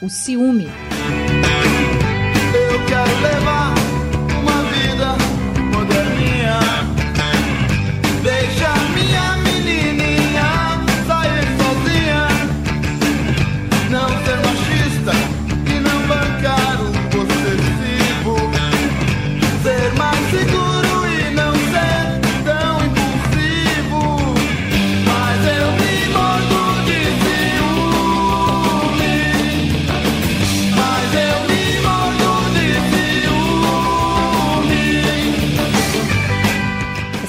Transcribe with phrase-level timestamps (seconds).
[0.00, 0.68] o ciúme.
[2.54, 3.63] Eu quero levar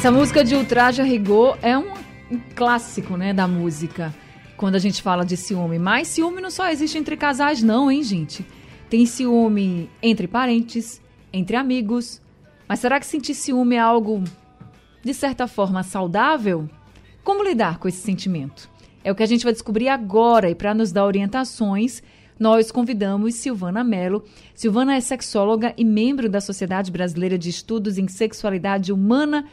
[0.06, 1.92] Essa música de Ultraje a Rigor é um
[2.54, 4.14] clássico, né, da música.
[4.56, 5.80] Quando a gente fala de ciúme.
[5.80, 8.46] Mas ciúme não só existe entre casais, não, hein, gente?
[8.88, 11.02] Tem ciúme entre parentes,
[11.34, 12.22] entre amigos.
[12.70, 14.24] Mas será que sentir ciúme é algo,
[15.04, 16.70] de certa forma, saudável?
[17.24, 18.70] Como lidar com esse sentimento?
[19.04, 22.04] É o que a gente vai descobrir agora e para nos dar orientações,
[22.40, 24.24] nós convidamos Silvana Mello.
[24.54, 29.48] Silvana é sexóloga e membro da Sociedade Brasileira de Estudos em Sexualidade Humana.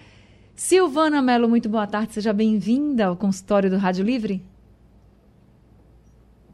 [0.55, 4.43] Silvana Mello, muito boa tarde, seja bem-vinda ao consultório do Rádio Livre.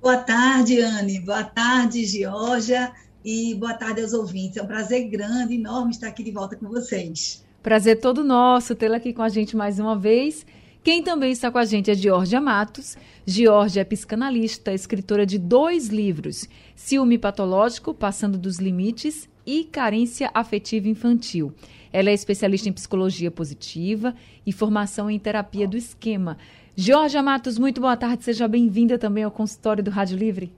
[0.01, 1.21] Boa tarde, Anne.
[1.21, 2.93] Boa tarde, Georgia.
[3.25, 4.57] E boa tarde aos ouvintes.
[4.57, 7.45] É um prazer grande, enorme estar aqui de volta com vocês.
[7.63, 10.47] Prazer todo nosso tê-la aqui com a gente mais uma vez.
[10.85, 12.97] Quem também está com a gente é Georgia Matos.
[13.27, 20.89] Georgia é psicanalista, escritora de dois livros: Ciúme Patológico, Passando dos Limites e Carência Afetiva
[20.89, 21.53] Infantil.
[21.93, 24.15] Ela é especialista em psicologia positiva
[24.47, 26.37] e formação em terapia do esquema.
[26.77, 30.53] Georgia Matos, muito boa tarde, seja bem-vinda também ao consultório do Rádio Livre.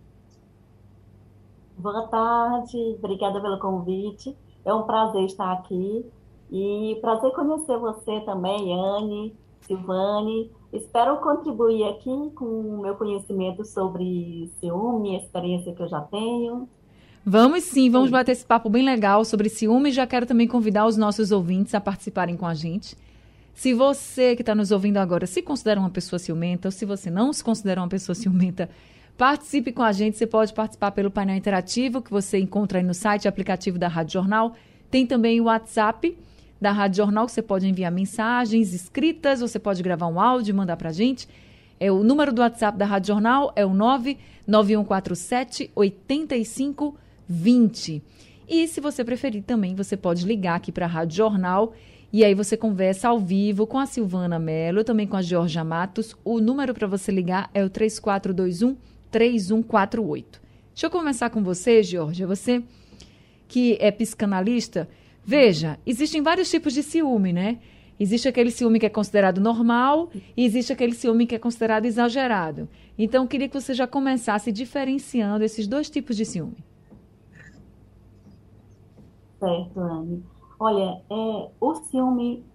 [1.79, 4.37] Boa tarde, obrigada pelo convite.
[4.65, 6.05] É um prazer estar aqui
[6.51, 10.51] e prazer conhecer você também, Anne, Silvane.
[10.73, 16.69] Espero contribuir aqui com o meu conhecimento sobre ciúme, experiência que eu já tenho.
[17.25, 19.93] Vamos sim, vamos bater esse papo bem legal sobre ciúme.
[19.93, 22.97] Já quero também convidar os nossos ouvintes a participarem com a gente.
[23.55, 27.11] Se você que está nos ouvindo agora se considera uma pessoa ciumenta, ou se você
[27.11, 28.71] não se considera uma pessoa ciumenta,
[29.19, 30.17] participe com a gente.
[30.17, 34.15] Você pode participar pelo painel interativo que você encontra aí no site, aplicativo da Rádio
[34.15, 34.55] Jornal.
[34.91, 36.17] Tem também o WhatsApp
[36.59, 40.55] da Rádio Jornal, que você pode enviar mensagens escritas, você pode gravar um áudio e
[40.55, 41.29] mandar para a gente.
[41.79, 45.71] É, o número do WhatsApp da Rádio Jornal é o 99147
[47.31, 48.03] 8520.
[48.49, 51.73] E se você preferir também, você pode ligar aqui para a Rádio Jornal
[52.13, 56.17] e aí você conversa ao vivo com a Silvana Mello, também com a Georgia Matos.
[56.25, 58.77] O número para você ligar é o 3421
[59.11, 60.41] 3148.
[60.75, 62.27] Deixa eu começar com você, Georgia.
[62.27, 62.63] Você
[63.47, 64.89] que é psicanalista,
[65.25, 67.59] veja, existem vários tipos de ciúme, né?
[67.99, 72.69] Existe aquele ciúme que é considerado normal e existe aquele ciúme que é considerado exagerado.
[72.99, 76.70] Então, eu queria que você já começasse diferenciando esses dois tipos de ciúme.
[79.41, 80.25] Certo, Anne.
[80.59, 82.47] Olha, é, o ciúme,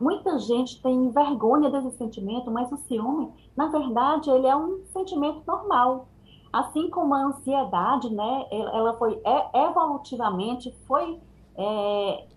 [0.00, 5.42] muita gente tem vergonha desse sentimento, mas o ciúme, na verdade, ele é um sentimento
[5.46, 6.08] normal.
[6.52, 11.20] Assim como a ansiedade, né, ela foi é, evolutivamente foi
[11.56, 12.28] é,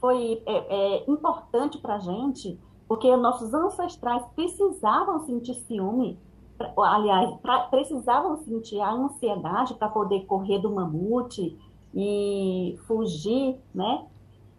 [0.00, 6.20] foi é, é, importante para a gente, porque nossos ancestrais precisavam sentir ciúme,
[6.78, 11.56] aliás, pra- precisavam sentir a ansiedade para poder correr do mamute
[11.94, 14.04] e fugir, né?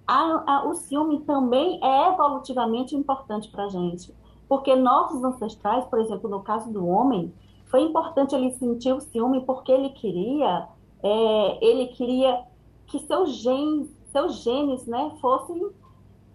[0.08, 4.14] A- a- o ciúme também é evolutivamente importante para a gente,
[4.48, 7.34] porque nossos ancestrais, por exemplo, no caso do homem,
[7.66, 10.68] foi importante ele sentir o ciúme porque ele queria,
[11.04, 12.42] é, ele queria
[12.88, 15.69] que seus genes, seus genes, né, fossem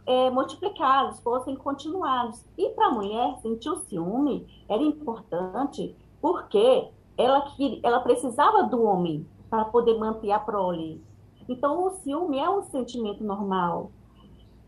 [0.05, 2.45] é, multiplicados, fossem continuados.
[2.59, 7.45] E para a mulher, sentir o ciúme era importante porque ela,
[7.83, 11.05] ela precisava do homem para poder manter a prole.
[11.47, 13.91] Então, o ciúme é um sentimento normal.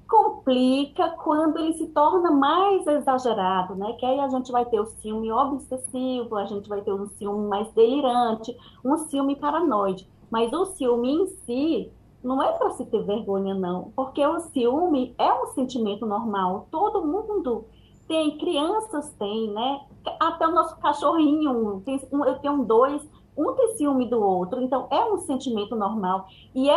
[0.07, 3.95] Complica quando ele se torna mais exagerado, né?
[3.95, 7.49] Que aí a gente vai ter o ciúme obsessivo, a gente vai ter um ciúme
[7.49, 8.55] mais delirante,
[8.85, 10.07] um ciúme paranoide.
[10.31, 11.91] Mas o ciúme em si
[12.23, 16.69] não é para se ter vergonha, não, porque o ciúme é um sentimento normal.
[16.71, 17.65] Todo mundo
[18.07, 19.81] tem, crianças têm, né?
[20.21, 23.03] Até o nosso cachorrinho, tem, eu tenho dois
[23.37, 26.29] um tem ciúme do outro, então é um sentimento normal.
[26.55, 26.69] E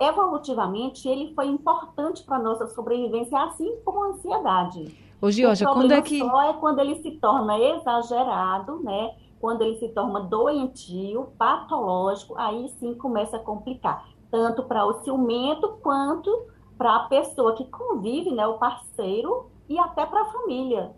[0.00, 4.96] evolutivamente ele foi importante para a nossa sobrevivência, assim como a ansiedade.
[5.20, 6.18] Ô, Gioja, quando é que.
[6.18, 9.14] Só é quando ele se torna exagerado, né?
[9.40, 14.06] Quando ele se torna doentio, patológico, aí sim começa a complicar.
[14.30, 16.30] Tanto para o ciumento quanto
[16.78, 18.46] para a pessoa que convive, né?
[18.46, 20.92] O parceiro e até para a família.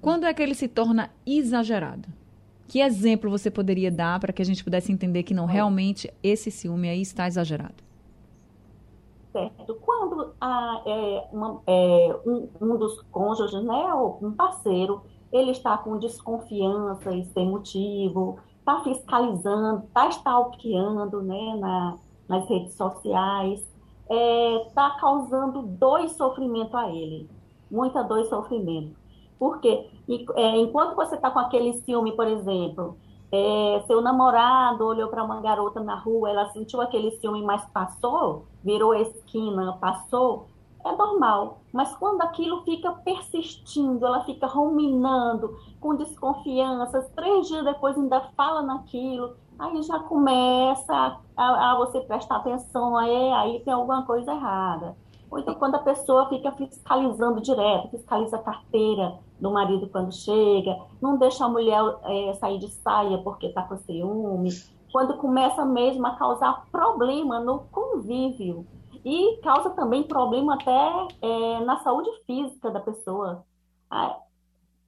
[0.00, 2.08] Quando é que ele se torna exagerado?
[2.68, 6.50] Que exemplo você poderia dar para que a gente pudesse entender que não realmente esse
[6.50, 7.86] ciúme aí está exagerado?
[9.32, 9.74] Certo.
[9.76, 15.76] Quando a, é, uma, é, um, um, dos cônjuges, né, ou um parceiro, ele está
[15.76, 21.98] com desconfiança e sem motivo, está fiscalizando, está stalkeando né, na,
[22.28, 27.28] nas redes sociais, está é, tá causando dor e sofrimento a ele.
[27.70, 28.96] Muita dor e sofrimento.
[29.38, 29.88] Porque
[30.34, 32.96] é, enquanto você está com aquele ciúme, por exemplo,
[33.30, 38.46] é, seu namorado olhou para uma garota na rua, ela sentiu aquele ciúme, mas passou,
[38.62, 40.46] virou esquina, passou,
[40.84, 41.60] é normal.
[41.72, 48.62] Mas quando aquilo fica persistindo, ela fica ruminando, com desconfianças, três dias depois ainda fala
[48.62, 54.96] naquilo, aí já começa a, a você prestar atenção, aí, aí tem alguma coisa errada.
[55.28, 60.76] Ou então quando a pessoa fica fiscalizando direto, fiscaliza a carteira do marido quando chega,
[61.00, 64.50] não deixa a mulher é, sair de saia porque está com ciúme,
[64.92, 68.66] quando começa mesmo a causar problema no convívio
[69.04, 73.44] e causa também problema até é, na saúde física da pessoa.
[73.90, 74.18] Ah,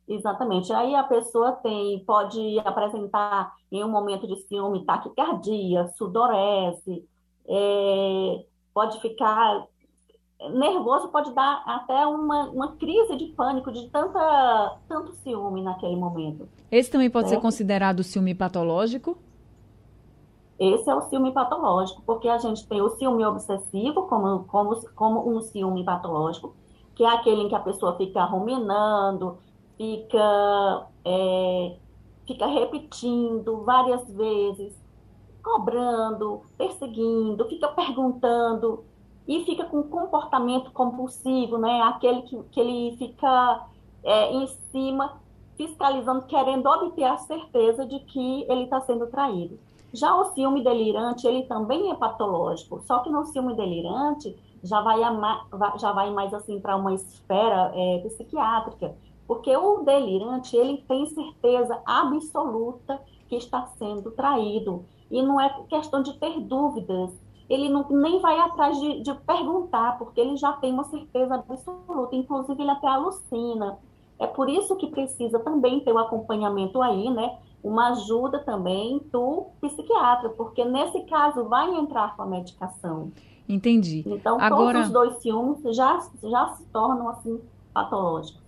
[0.08, 0.72] exatamente.
[0.72, 7.06] Aí a pessoa tem, pode apresentar em um momento de ciúme taquicardia, sudorese,
[7.46, 9.66] é, pode ficar
[10.40, 16.48] nervoso pode dar até uma, uma crise de pânico, de tanta, tanto ciúme naquele momento.
[16.70, 19.18] Esse também pode ser considerado ciúme patológico?
[20.58, 25.28] Esse é o ciúme patológico, porque a gente tem o ciúme obsessivo como, como, como
[25.28, 26.54] um ciúme patológico,
[26.94, 29.38] que é aquele em que a pessoa fica ruminando,
[29.76, 31.76] fica, é,
[32.26, 34.76] fica repetindo várias vezes,
[35.42, 38.84] cobrando, perseguindo, fica perguntando,
[39.28, 41.82] e fica com comportamento compulsivo, né?
[41.82, 43.66] Aquele que, que ele fica
[44.02, 45.20] é, em cima,
[45.54, 49.58] fiscalizando, querendo obter a certeza de que ele está sendo traído.
[49.92, 55.00] Já o ciúme delirante, ele também é patológico, só que no ciúme delirante já vai,
[55.78, 58.94] já vai mais assim para uma esfera é, psiquiátrica,
[59.26, 66.02] porque o delirante, ele tem certeza absoluta que está sendo traído, e não é questão
[66.02, 67.10] de ter dúvidas,
[67.48, 72.14] ele não, nem vai atrás de, de, perguntar, porque ele já tem uma certeza absoluta,
[72.14, 73.78] inclusive ele até alucina.
[74.18, 77.38] É por isso que precisa também ter o um acompanhamento aí, né?
[77.62, 83.10] Uma ajuda também do psiquiatra, porque nesse caso vai entrar com a medicação.
[83.48, 84.04] Entendi.
[84.06, 84.74] Então, Agora...
[84.74, 87.40] todos os dois ciúmes já, já se tornam, assim,
[87.72, 88.42] patológicos.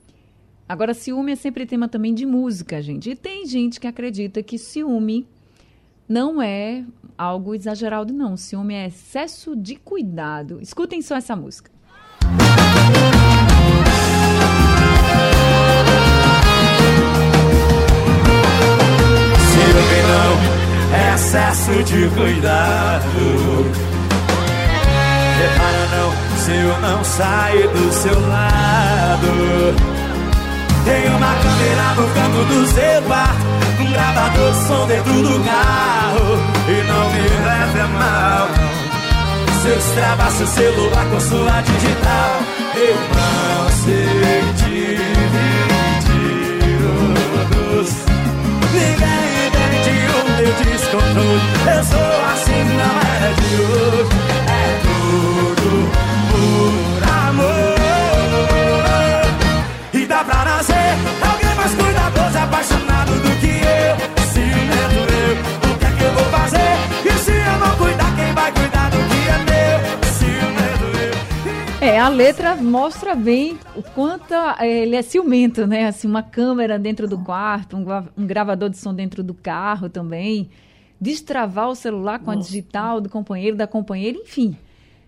[0.69, 3.11] Agora, ciúme é sempre tema também de música, gente.
[3.11, 5.27] E tem gente que acredita que ciúme
[6.09, 6.85] não é
[7.21, 8.37] algo exagerado, não.
[8.37, 10.59] Ciúme é excesso de cuidado.
[10.63, 11.71] Escutem só essa música.
[19.51, 20.33] Ciúme não
[20.97, 23.11] é excesso de cuidado.
[25.41, 30.01] Repara não, se eu não sair do seu lado.
[30.85, 33.45] Tem uma câmera no canto do seu quarto
[33.81, 37.00] Um gravador de som dentro do carro E não
[39.81, 42.41] Destravar seu celular com sua digital.
[42.77, 45.01] Eu não sei dividir
[47.81, 47.91] os
[48.75, 51.41] Ninguém entende o meu descontrole.
[51.75, 54.20] Eu sou assim, não é de hoje
[71.91, 74.33] É, a letra mostra bem o quanto
[74.63, 75.89] ele é ciumento, né?
[75.89, 80.49] Assim, uma câmera dentro do quarto, um, gravador de som dentro do carro também
[81.01, 84.57] destravar o celular com a digital do companheiro, da companheira, enfim.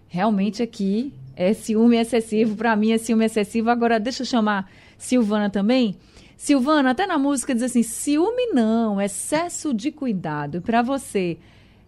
[0.09, 3.71] Realmente aqui é ciúme excessivo, para mim é ciúme excessivo.
[3.71, 5.95] Agora, deixa eu chamar Silvana também.
[6.37, 10.61] Silvana, até na música diz assim: ciúme não, excesso de cuidado.
[10.61, 11.39] Para você,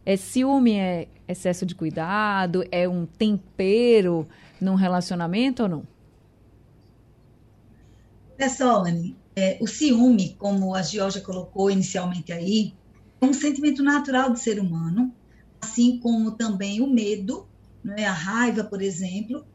[0.07, 4.29] é ciúme é excesso de cuidado, é um tempero
[4.65, 5.87] num relacionamento ou não?
[8.37, 12.75] É, Solane, é, o ciúme, como a Georgia colocou inicialmente aí,
[13.21, 15.15] é um sentimento natural do ser humano,
[15.61, 17.47] assim como também o medo,
[17.83, 19.47] né, a raiva, por exemplo,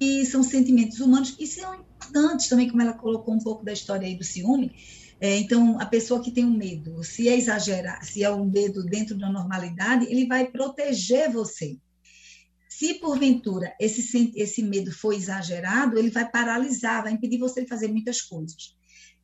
[0.00, 4.06] e são sentimentos humanos que são importantes também, como ela colocou um pouco da história
[4.06, 4.72] aí do ciúme.
[5.18, 8.84] É, então, a pessoa que tem um medo, se é exagerar, se é um medo
[8.84, 11.78] dentro da normalidade, ele vai proteger você.
[12.78, 17.88] Se porventura esse, esse medo for exagerado, ele vai paralisar, vai impedir você de fazer
[17.88, 18.76] muitas coisas.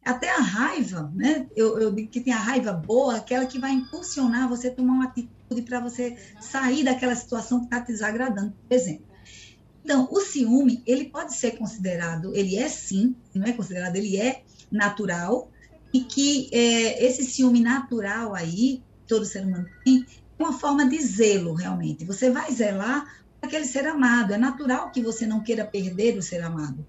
[0.02, 1.46] Até a raiva, né?
[1.54, 4.94] Eu, eu digo que tem a raiva boa, aquela que vai impulsionar você a tomar
[4.94, 9.04] uma atitude para você sair daquela situação que está te desagradando, por exemplo.
[9.84, 14.44] Então, o ciúme, ele pode ser considerado, ele é sim, não é considerado, ele é
[14.70, 15.50] natural,
[15.92, 20.06] e que é, esse ciúme natural aí, todo ser humano tem,
[20.38, 22.06] é uma forma de zelo, realmente.
[22.06, 26.42] Você vai zelar aquele ser amado, é natural que você não queira perder o ser
[26.42, 26.86] amado.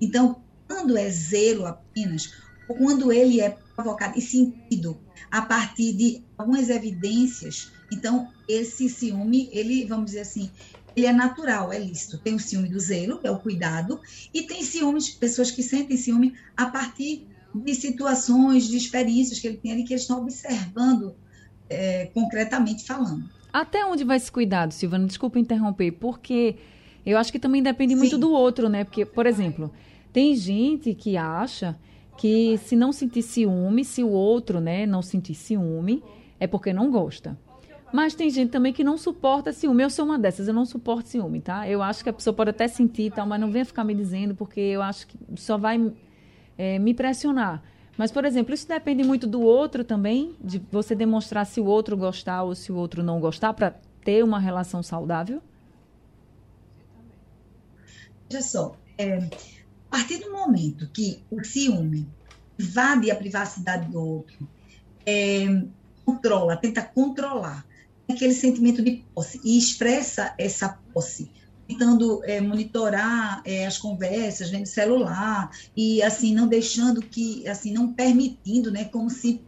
[0.00, 2.32] Então, quando é zelo apenas,
[2.66, 4.98] quando ele é provocado e sentido
[5.30, 10.50] a partir de algumas evidências, então esse ciúme, ele, vamos dizer assim,
[10.94, 12.18] ele é natural, é lícito.
[12.18, 14.00] Tem o ciúme do zelo, que é o cuidado,
[14.32, 19.58] e tem ciúmes, pessoas que sentem ciúme a partir de situações, de experiências que ele
[19.58, 21.14] tem ali, que eles estão observando
[21.68, 23.28] é, concretamente falando.
[23.56, 25.06] Até onde vai esse cuidado, Silvana?
[25.06, 26.56] Desculpa interromper, porque
[27.06, 28.00] eu acho que também depende Sim.
[28.00, 28.84] muito do outro, né?
[28.84, 29.72] Porque, por exemplo,
[30.12, 31.74] tem gente que acha
[32.18, 36.04] que se não sentir ciúme, se o outro, né, não sentir ciúme,
[36.38, 37.38] é porque não gosta.
[37.90, 39.82] Mas tem gente também que não suporta ciúme.
[39.82, 41.66] Eu sou uma dessas, eu não suporto ciúme, tá?
[41.66, 43.94] Eu acho que a pessoa pode até sentir e tal, mas não venha ficar me
[43.94, 45.80] dizendo, porque eu acho que só vai
[46.58, 47.62] é, me pressionar.
[47.96, 51.96] Mas, por exemplo, isso depende muito do outro também, de você demonstrar se o outro
[51.96, 53.74] gostar ou se o outro não gostar, para
[54.04, 55.42] ter uma relação saudável?
[58.28, 62.06] Veja só, é, a partir do momento que o ciúme
[62.58, 64.48] invade a privacidade do outro,
[65.04, 65.46] é,
[66.04, 67.66] controla, tenta controlar
[68.08, 71.30] aquele sentimento de posse e expressa essa posse,
[71.66, 77.92] tentando é, monitorar é, as conversas vendo celular e assim não deixando que assim não
[77.92, 79.42] permitindo né como se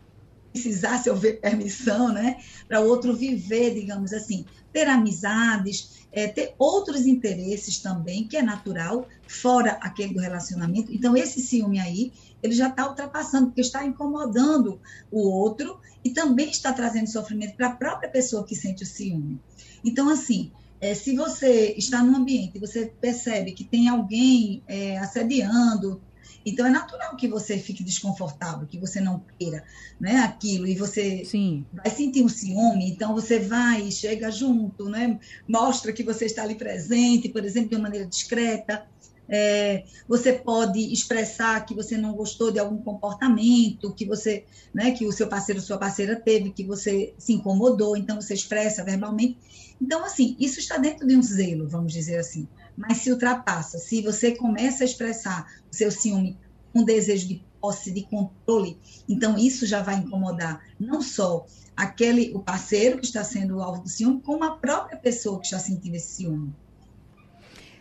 [0.52, 7.06] precisasse haver permissão né para o outro viver digamos assim ter amizades é, ter outros
[7.06, 10.92] interesses também, que é natural, fora aquele do relacionamento.
[10.92, 16.50] Então, esse ciúme aí, ele já está ultrapassando, porque está incomodando o outro e também
[16.50, 19.40] está trazendo sofrimento para a própria pessoa que sente o ciúme.
[19.84, 24.98] Então, assim, é, se você está num ambiente e você percebe que tem alguém é,
[24.98, 26.00] assediando,
[26.46, 29.64] então é natural que você fique desconfortável, que você não queira
[30.00, 31.66] né, aquilo, e você Sim.
[31.72, 35.18] vai sentir um ciúme, então você vai chega junto, né,
[35.48, 38.86] mostra que você está ali presente, por exemplo, de uma maneira discreta.
[39.28, 45.06] É, você pode expressar que você não gostou de algum comportamento que você, né, que
[45.06, 49.38] o seu parceiro sua parceira teve, que você se incomodou, então você expressa verbalmente.
[49.80, 53.76] Então, assim, isso está dentro de um zelo, vamos dizer assim mas se ultrapassa.
[53.76, 56.38] Se você começa a expressar o seu ciúme
[56.72, 61.44] com desejo de posse, de controle, então isso já vai incomodar não só
[61.76, 65.58] aquele o parceiro que está sendo alvo do ciúme, como a própria pessoa que está
[65.58, 66.54] sentindo esse ciúme.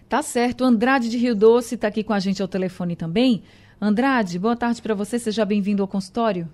[0.09, 0.63] Tá certo.
[0.63, 3.43] Andrade de Rio Doce está aqui com a gente ao telefone também.
[3.79, 5.19] Andrade, boa tarde para você.
[5.19, 6.47] Seja bem-vindo ao consultório.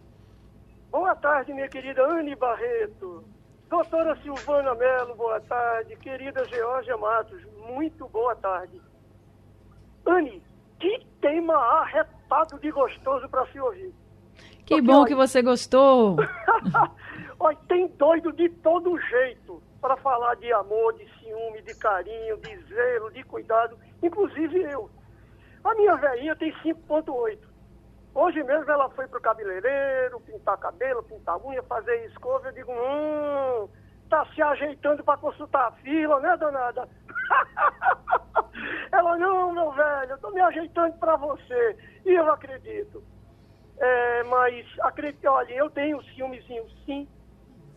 [0.92, 3.24] Boa tarde, minha querida Anne Barreto.
[3.70, 5.96] Doutora Silvana Mello, boa tarde.
[5.98, 8.82] Querida Georgia Matos, muito boa tarde.
[10.06, 10.42] Anne,
[10.80, 13.94] que tema arretado de gostoso para se ouvir.
[14.66, 16.18] Que Porque, bom olha, que você gostou.
[17.40, 22.58] olha, tem doido de todo jeito para falar de amor, de ciúme, de carinho, de
[22.74, 24.90] zelo, de cuidado, inclusive eu.
[25.62, 27.38] A minha velhinha tem 5.8.
[28.16, 32.48] Hoje mesmo ela foi pro cabeleireiro, pintar cabelo, pintar unha, fazer escova.
[32.48, 33.68] Eu digo, hum,
[34.10, 36.88] tá se ajeitando para consultar a fila, né, danada?
[38.90, 41.78] ela, não, meu velho, eu tô me ajeitando para você.
[42.06, 43.04] E eu acredito.
[43.78, 47.06] É, mas, acredito, olha, eu tenho um ciúmezinho, sim.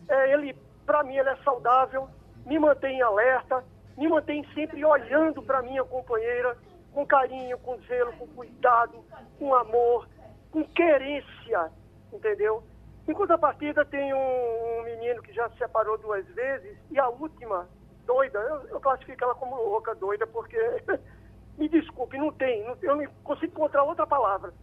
[0.07, 0.55] É, ele,
[0.87, 2.09] para mim, ele é saudável,
[2.47, 3.63] me mantém alerta,
[3.95, 6.57] me mantém sempre olhando para minha companheira
[6.91, 9.03] com carinho, com zelo, com cuidado,
[9.37, 10.07] com amor
[10.51, 11.71] com querência,
[12.11, 12.63] entendeu?
[13.07, 17.67] Em contrapartida, tem um, um, menino que já se separou duas vezes e a última,
[18.05, 20.57] doida, eu, eu classifico ela como louca, doida, porque,
[21.57, 24.53] me desculpe, não tem, não, eu não consigo encontrar outra palavra.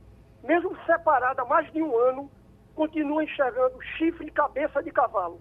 [0.43, 2.31] Mesmo separada há mais de um ano,
[2.75, 5.41] continua enxergando chifre e cabeça de cavalo,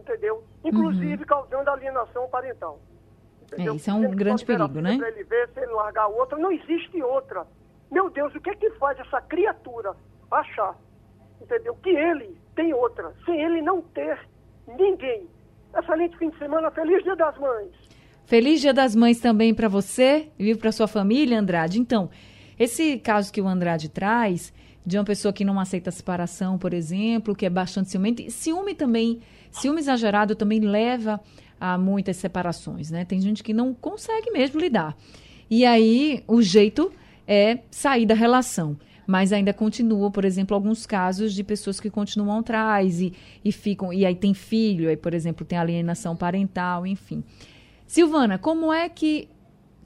[0.00, 0.42] entendeu?
[0.64, 1.26] Inclusive uhum.
[1.26, 2.80] causando alienação parental.
[3.42, 3.72] Entendeu?
[3.74, 4.96] É, isso é um grande perigo, né?
[4.96, 7.46] Para ele ver, se ele largar outra, não existe outra.
[7.90, 9.94] Meu Deus, o que é que faz essa criatura
[10.30, 10.76] achar,
[11.40, 11.74] entendeu?
[11.82, 14.18] Que ele tem outra, sem ele não ter
[14.78, 15.28] ninguém.
[15.76, 17.70] Excelente fim de semana, feliz Dia das Mães.
[18.24, 21.80] Feliz Dia das Mães também para você, viu, para sua família, Andrade.
[21.80, 22.10] Então,
[22.60, 24.52] esse caso que o Andrade traz,
[24.84, 28.74] de uma pessoa que não aceita a separação, por exemplo, que é bastante ciumento, ciúme
[28.74, 31.18] também, ciúme exagerado também leva
[31.58, 33.04] a muitas separações, né?
[33.06, 34.94] Tem gente que não consegue mesmo lidar.
[35.48, 36.92] E aí, o jeito
[37.26, 38.76] é sair da relação
[39.10, 43.12] mas ainda continua, por exemplo, alguns casos de pessoas que continuam atrás e,
[43.44, 47.24] e ficam, e aí tem filho, aí, por exemplo, tem alienação parental, enfim.
[47.88, 49.28] Silvana, como é que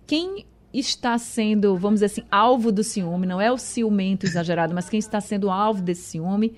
[0.06, 4.88] quem está sendo, vamos dizer assim, alvo do ciúme, não é o ciumento exagerado, mas
[4.88, 6.56] quem está sendo alvo desse ciúme,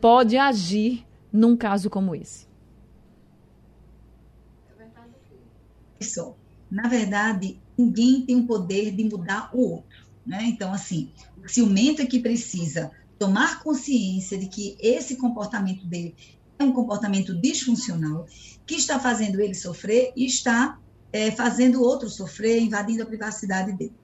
[0.00, 2.48] pode agir num caso como esse?
[5.98, 6.34] Isso.
[6.70, 10.06] Na verdade, ninguém tem o poder de mudar o outro.
[10.24, 10.44] Né?
[10.44, 11.10] Então, assim,
[11.44, 16.14] o ciumento é que precisa tomar consciência de que esse comportamento dele
[16.58, 18.26] é um comportamento disfuncional,
[18.66, 20.78] que está fazendo ele sofrer e está
[21.12, 23.94] é, fazendo o outro sofrer, invadindo a privacidade dele.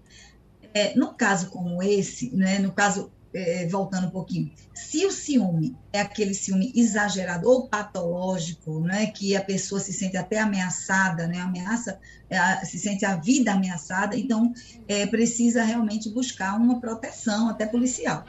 [0.75, 5.77] É, no caso como esse, né, no caso é, voltando um pouquinho, se o ciúme
[5.93, 11.39] é aquele ciúme exagerado ou patológico, né, que a pessoa se sente até ameaçada, né,
[11.39, 11.99] ameaça,
[12.29, 14.53] é, se sente a vida ameaçada, então
[14.89, 18.25] é, precisa realmente buscar uma proteção, até policial.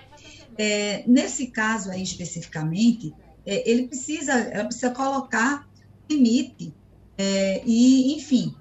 [0.58, 3.14] É, nesse caso aí especificamente,
[3.46, 5.68] é, ele precisa, ela precisa colocar
[6.10, 6.74] limite
[7.18, 8.56] é, e, enfim,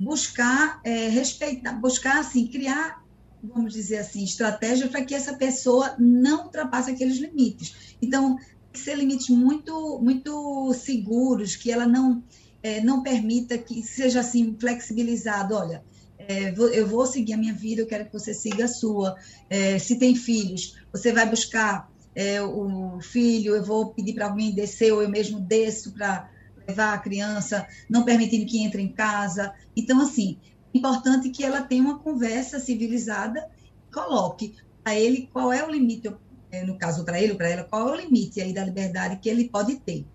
[0.00, 3.00] buscar respeitar, buscar assim criar
[3.42, 7.94] vamos dizer assim, estratégia para que essa pessoa não ultrapasse aqueles limites.
[8.02, 8.36] Então,
[8.74, 12.22] ser limites muito, muito seguros, que ela não,
[12.62, 15.54] é, não permita que seja assim flexibilizado.
[15.54, 15.82] Olha,
[16.18, 19.16] é, eu vou seguir a minha vida, eu quero que você siga a sua.
[19.48, 24.54] É, se tem filhos, você vai buscar é, o filho, eu vou pedir para alguém
[24.54, 26.28] descer, ou eu mesmo desço para
[26.70, 29.52] levar a criança, não permitindo que entre em casa.
[29.76, 30.38] Então, assim,
[30.72, 33.48] importante que ela tenha uma conversa civilizada,
[33.92, 34.54] coloque
[34.84, 36.14] a ele qual é o limite,
[36.50, 39.18] é, no caso para ele ou para ela, qual é o limite aí da liberdade
[39.18, 40.06] que ele pode ter.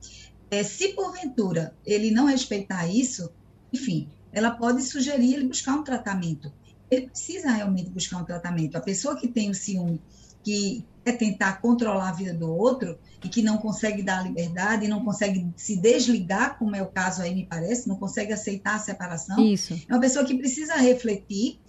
[0.50, 3.30] É, se porventura ele não respeitar isso,
[3.72, 6.52] enfim, ela pode sugerir ele buscar um tratamento.
[6.90, 8.78] Ele precisa realmente buscar um tratamento.
[8.78, 10.02] A pessoa que tem o ciúme,
[10.46, 15.04] que é tentar controlar a vida do outro e que não consegue dar liberdade, não
[15.04, 19.40] consegue se desligar, como é o caso aí, me parece, não consegue aceitar a separação.
[19.40, 19.74] Isso.
[19.74, 21.60] É uma pessoa que precisa refletir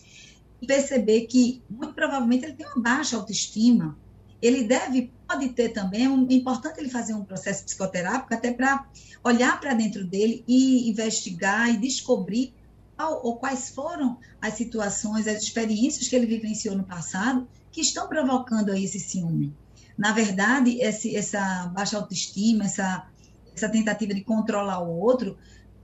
[0.60, 3.96] e perceber que, muito provavelmente, ele tem uma baixa autoestima.
[4.42, 8.86] Ele deve, pode ter também, é importante ele fazer um processo psicoterápico até para
[9.24, 12.52] olhar para dentro dele e investigar e descobrir
[12.94, 18.08] qual, ou quais foram as situações, as experiências que ele vivenciou no passado que estão
[18.08, 19.54] provocando aí esse ciúme.
[19.98, 23.06] Na verdade, esse, essa baixa autoestima, essa,
[23.54, 25.36] essa tentativa de controlar o outro,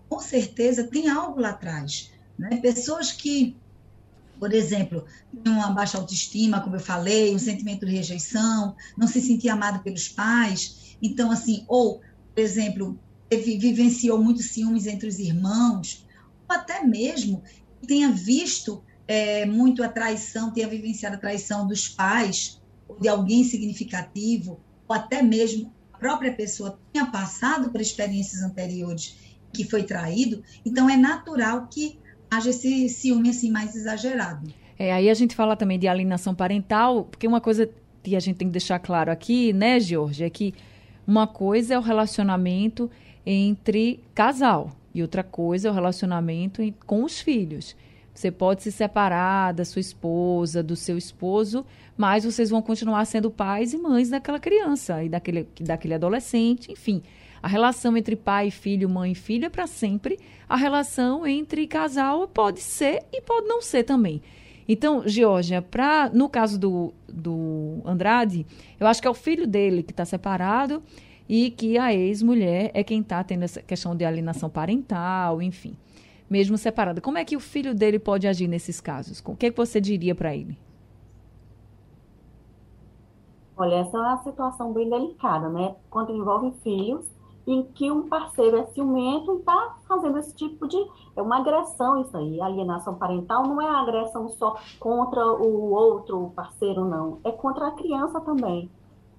[0.09, 2.11] com certeza tem algo lá atrás.
[2.38, 2.57] Né?
[2.62, 3.55] Pessoas que,
[4.40, 5.05] por exemplo,
[5.44, 9.83] têm uma baixa autoestima, como eu falei, um sentimento de rejeição, não se sentir amado
[9.83, 12.00] pelos pais, então, assim, ou,
[12.35, 12.98] por exemplo,
[13.31, 16.07] vivenciou muitos ciúmes entre os irmãos,
[16.48, 17.42] ou até mesmo
[17.87, 23.44] tenha visto é, muito a traição, tenha vivenciado a traição dos pais, ou de alguém
[23.44, 29.14] significativo, ou até mesmo a própria pessoa tenha passado por experiências anteriores
[29.53, 31.98] que foi traído, então é natural que
[32.31, 34.51] haja esse ciúme assim mais exagerado.
[34.79, 37.68] É, aí a gente fala também de alienação parental, porque uma coisa
[38.03, 40.55] que a gente tem que deixar claro aqui, né, Georgia, é que
[41.07, 42.90] uma coisa é o relacionamento
[43.27, 47.77] entre casal e outra coisa é o relacionamento com os filhos.
[48.14, 51.64] Você pode se separar da sua esposa, do seu esposo,
[51.96, 57.03] mas vocês vão continuar sendo pais e mães daquela criança e daquele, daquele adolescente, enfim.
[57.42, 60.18] A relação entre pai e filho, mãe e filho é para sempre.
[60.48, 64.22] A relação entre casal pode ser e pode não ser também.
[64.68, 68.46] Então, Georgia, pra, no caso do, do Andrade,
[68.79, 70.83] eu acho que é o filho dele que está separado
[71.29, 75.77] e que a ex-mulher é quem está tendo essa questão de alienação parental, enfim
[76.33, 77.01] mesmo separada.
[77.01, 79.23] Como é que o filho dele pode agir nesses casos?
[79.27, 80.59] O que, é que você diria para ele?
[83.55, 85.77] Olha, essa é uma situação bem delicada, né?
[85.90, 87.07] Quando envolve filhos
[87.47, 90.79] em que um parceiro é ciumento e está fazendo esse tipo de.
[91.14, 92.40] É uma agressão isso aí.
[92.40, 97.18] alienação parental não é agressão só contra o outro parceiro, não.
[97.25, 98.71] É contra a criança também.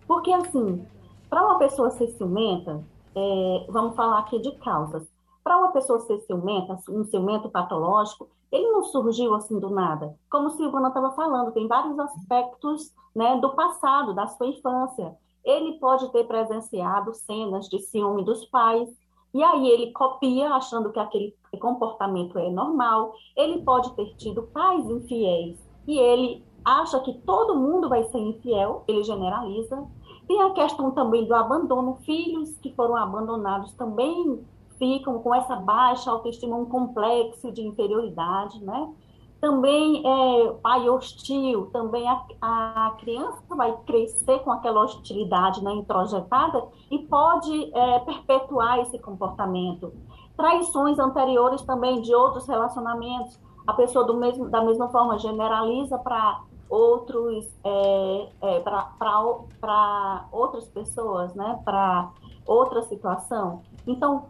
[0.08, 0.84] Porque, assim,
[1.30, 2.84] para uma pessoa ser ciumenta,
[3.16, 5.13] é, vamos falar aqui de causas.
[5.44, 10.16] Para uma pessoa ser ciumenta, um ciumento patológico, ele não surgiu assim do nada.
[10.30, 15.18] Como Silvana estava falando, tem vários aspectos né, do passado, da sua infância.
[15.44, 18.90] ele pode ter presenciado cenas de ciúme dos pais,
[19.34, 23.14] e aí ele copia, achando que aquele comportamento é normal.
[23.36, 28.84] Ele pode ter tido pais infiéis, e ele acha que todo mundo vai ser infiel,
[28.88, 29.86] ele generaliza.
[30.28, 34.46] Tem a questão também do abandono, filhos que foram abandonados também
[34.78, 38.94] ficam com essa baixa autoestima, um complexo de inferioridade, né?
[39.40, 46.66] Também é pai hostil, também a, a criança vai crescer com aquela hostilidade né, introjetada
[46.90, 49.94] e pode é, perpetuar esse comportamento.
[50.38, 56.42] Traições anteriores também de outros relacionamentos, a pessoa do mesmo, da mesma forma generaliza para
[56.70, 61.62] outros é, é, para outras pessoas, né?
[61.66, 62.12] Para
[62.46, 63.62] outra situação.
[63.86, 64.26] Então,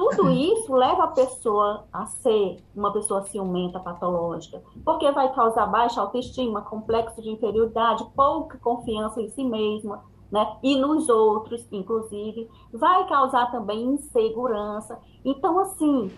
[0.00, 6.00] tudo isso leva a pessoa a ser uma pessoa ciumenta, patológica, porque vai causar baixa
[6.00, 10.56] autoestima, complexo de inferioridade, pouca confiança em si mesma, né?
[10.62, 14.98] E nos outros, inclusive, vai causar também insegurança.
[15.22, 16.10] Então, assim,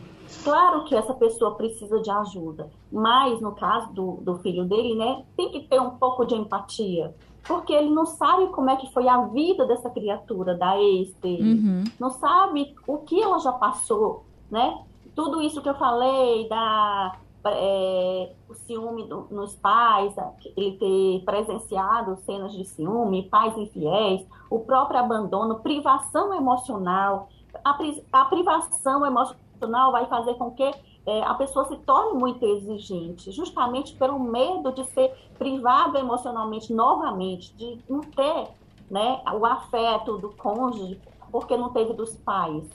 [0.44, 5.24] claro que essa pessoa precisa de ajuda, mas no caso do, do filho dele, né,
[5.36, 9.08] tem que ter um pouco de empatia, porque ele não sabe como é que foi
[9.08, 11.84] a vida dessa criatura, da ex dele, uhum.
[11.98, 14.78] não sabe o que ela já passou, né?
[15.14, 20.14] Tudo isso que eu falei, da é, o ciúme do, nos pais,
[20.56, 27.28] ele ter presenciado cenas de ciúme, pais infiéis, o próprio abandono, privação emocional,
[27.64, 27.76] a,
[28.12, 30.70] a privação emocional vai fazer com que
[31.06, 37.54] é, a pessoa se torne muito exigente, justamente pelo medo de ser privada emocionalmente novamente,
[37.56, 38.48] de não ter
[38.90, 42.68] né, o afeto do cônjuge, porque não teve dos pais.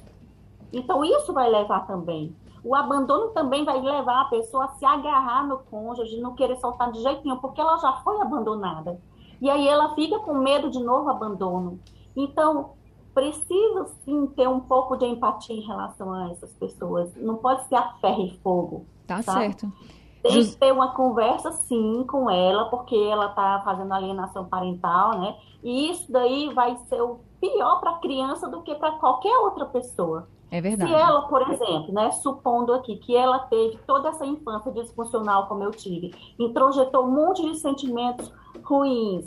[0.73, 2.35] Então, isso vai levar também.
[2.63, 6.91] O abandono também vai levar a pessoa a se agarrar no cônjuge, não querer soltar
[6.91, 8.99] de jeito nenhum, porque ela já foi abandonada.
[9.39, 11.79] E aí ela fica com medo de novo abandono.
[12.15, 12.71] Então,
[13.17, 17.15] precisa sim ter um pouco de empatia em relação a essas pessoas.
[17.15, 18.85] Não pode ser a ferro e fogo.
[19.07, 19.39] Tá sabe?
[19.39, 19.73] certo.
[20.21, 20.53] Tem Just...
[20.53, 25.35] que ter uma conversa sim com ela, porque ela tá fazendo alienação parental, né?
[25.63, 29.65] E isso daí vai ser o pior para a criança do que para qualquer outra
[29.65, 30.27] pessoa.
[30.51, 30.91] É verdade.
[30.91, 35.63] Se ela, por exemplo, né, supondo aqui que ela teve toda essa infância disfuncional como
[35.63, 38.31] eu tive, introjetou um monte de sentimentos
[38.63, 39.25] ruins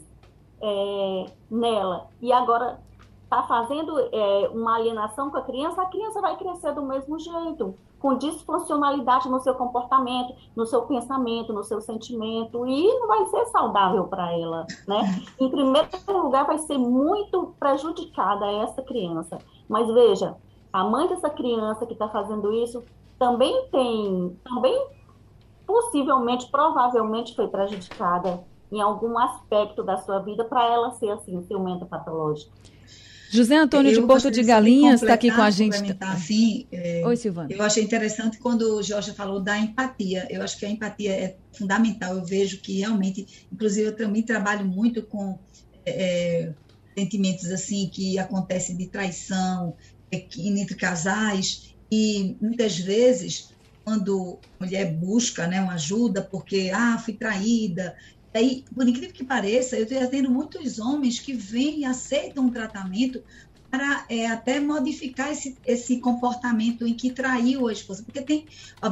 [0.63, 2.79] é, nela, e agora
[3.31, 7.77] está fazendo é, uma alienação com a criança, a criança vai crescer do mesmo jeito,
[8.01, 13.47] com disfuncionalidade no seu comportamento, no seu pensamento, no seu sentimento, e não vai ser
[13.47, 15.23] saudável para ela, né?
[15.39, 19.39] Em primeiro lugar, vai ser muito prejudicada essa criança.
[19.69, 20.37] Mas veja,
[20.73, 22.83] a mãe dessa criança que está fazendo isso
[23.17, 24.89] também tem, também
[25.65, 31.87] possivelmente, provavelmente foi prejudicada em algum aspecto da sua vida para ela ser assim, ciumenta
[31.87, 32.51] patológica.
[33.31, 35.97] José Antônio de Porto de Galinhas está aqui com a gente.
[36.01, 37.49] Assim, é, Oi, Silvana.
[37.53, 40.27] Eu achei interessante quando o Jorge falou da empatia.
[40.29, 42.17] Eu acho que a empatia é fundamental.
[42.17, 45.39] Eu vejo que realmente, inclusive, eu também trabalho muito com
[45.87, 46.55] é, é
[46.99, 49.77] sentimentos assim que acontecem de traição
[50.13, 53.51] é, entre casais e muitas vezes
[53.85, 57.97] quando a mulher busca né, uma ajuda porque ah fui traída
[58.33, 62.51] Aí, por incrível que pareça, eu estou tendo muitos homens que vêm e aceitam um
[62.51, 63.23] tratamento
[63.71, 68.47] para é, até modificar esse, esse comportamento em que traiu a esposa, porque tem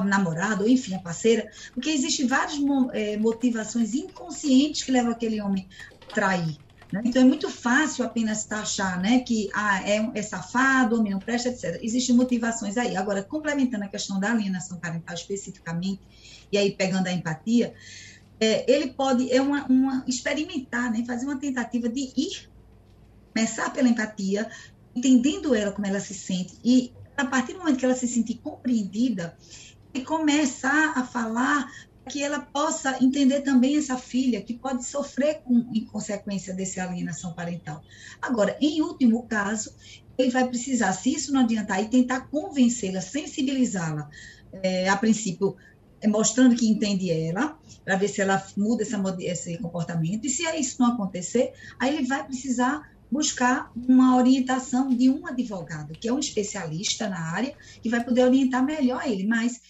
[0.07, 2.59] namorado, ou enfim, a parceira, porque existem várias
[2.93, 5.69] é, motivações inconscientes que levam aquele homem
[6.09, 6.57] a trair.
[6.93, 7.03] Né?
[7.05, 11.49] Então é muito fácil apenas taxar né, que ah, é, é safado, homem não presta,
[11.49, 11.79] etc.
[11.83, 12.97] Existem motivações aí.
[12.97, 16.01] Agora, complementando a questão da alienação parental especificamente,
[16.51, 17.75] e aí pegando a empatia,
[18.41, 22.51] é, ele pode é uma, uma, experimentar, né, fazer uma tentativa de ir,
[23.35, 24.49] começar pela empatia,
[24.95, 28.35] entendendo ela como ela se sente, e a partir do momento que ela se sentir
[28.39, 29.37] compreendida,
[29.93, 31.69] e começar a falar
[32.09, 37.35] que ela possa entender também essa filha que pode sofrer com, em consequência dessa alienação
[37.35, 37.83] parental.
[38.21, 39.75] Agora, em último caso,
[40.17, 44.09] ele vai precisar, se isso não adiantar, e tentar convencê-la, sensibilizá-la,
[44.63, 45.57] é, a princípio
[46.07, 50.27] mostrando que entende ela, para ver se ela muda essa, esse comportamento.
[50.27, 55.95] E se isso não acontecer, aí ele vai precisar buscar uma orientação de um advogado,
[55.95, 59.27] que é um especialista na área, que vai poder orientar melhor ele.
[59.27, 59.61] Mas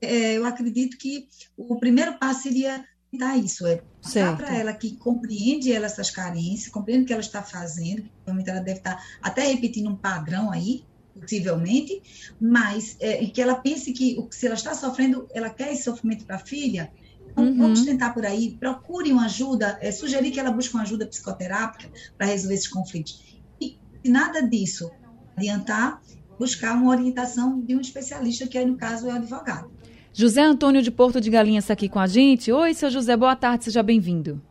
[0.00, 4.96] é, eu acredito que o primeiro passo seria tentar isso, é mostrar para ela que
[4.96, 9.46] compreende ela essas carências, compreende o que ela está fazendo, provavelmente ela deve estar até
[9.46, 10.84] repetindo um padrão aí,
[11.18, 12.02] possivelmente,
[12.40, 16.36] mas é, que ela pense que se ela está sofrendo, ela quer esse sofrimento para
[16.36, 16.92] a filha,
[17.30, 17.58] Então, uhum.
[17.58, 21.88] vamos tentar por aí, procure uma ajuda, é, sugerir que ela busque uma ajuda psicoterápica
[22.16, 23.40] para resolver esses conflitos.
[23.60, 24.90] E se nada disso
[25.36, 26.02] adiantar,
[26.38, 29.70] buscar uma orientação de um especialista, que aí, no caso, é o advogado.
[30.12, 32.50] José Antônio de Porto de Galinhas está aqui com a gente.
[32.50, 34.42] Oi, seu José, boa tarde, seja bem-vindo.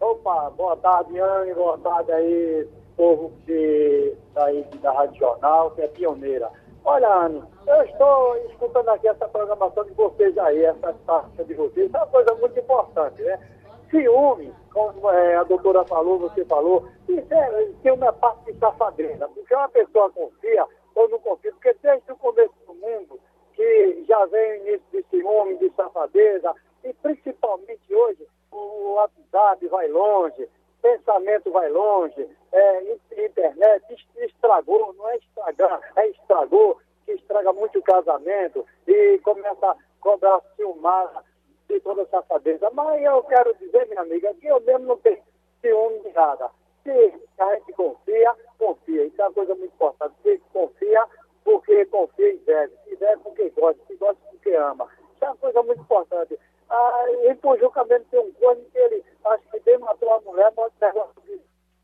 [0.00, 5.82] Opa, boa tarde, Anne, boa tarde aí, povo que tá aí da Rádio Jornal, que
[5.82, 6.50] é pioneira.
[6.84, 11.92] Olha, Anne, eu estou escutando aqui essa programação de vocês aí, essa taxa de vocês,
[11.92, 13.38] é uma coisa muito importante, né?
[13.90, 19.28] Ciúme, como é, a doutora falou, você falou, isso é, ciúme é parte de safadeza,
[19.28, 23.18] porque uma pessoa confia ou não confia, porque desde o começo do mundo,
[23.54, 26.52] que já vem o início de ciúme, de safadeza,
[26.84, 30.48] e principalmente hoje, o WhatsApp vai longe,
[30.84, 32.92] pensamento vai longe, é,
[33.24, 39.76] internet estragou, não é estragar, é estragou, que estraga muito o casamento e começa a
[39.98, 41.24] cobrar ciumada
[41.70, 42.70] de toda safadeza.
[42.72, 45.22] Mas eu quero dizer, minha amiga, que eu mesmo não tenho
[45.62, 46.50] ciúme de nada.
[46.82, 49.04] Se a gente confia, confia.
[49.06, 50.14] Isso é uma coisa muito importante.
[50.22, 51.06] Se confia,
[51.42, 52.74] porque confia e deve.
[52.84, 54.86] Se deve porque gosta, se gosta porque ama.
[55.14, 56.38] Isso é uma coisa muito importante.
[56.70, 57.04] Ah,
[57.40, 61.14] Pujuca mesmo tem um corno que ele acho que bem matou a mulher, negócio